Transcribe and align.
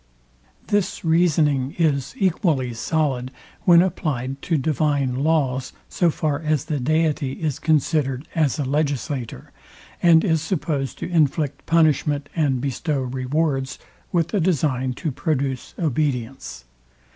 This 0.65 1.05
reasoning 1.05 1.75
is 1.77 2.15
equally 2.17 2.73
solid, 2.73 3.29
when 3.65 3.83
applied 3.83 4.41
to 4.41 4.57
divine 4.57 5.23
laws, 5.23 5.73
so 5.89 6.09
far 6.09 6.39
as 6.39 6.65
the 6.65 6.79
deity 6.79 7.33
is 7.33 7.59
considered 7.59 8.27
as 8.33 8.57
a 8.57 8.65
legislator, 8.65 9.51
and 10.01 10.23
is 10.23 10.41
supposed 10.41 10.97
to 10.97 11.07
inflict 11.11 11.67
punishment 11.67 12.29
and 12.35 12.59
bestow 12.59 13.01
rewards 13.03 13.77
with 14.11 14.33
a 14.33 14.39
design 14.39 14.93
to 14.93 15.11
produce 15.11 15.75
obedience. 15.77 16.65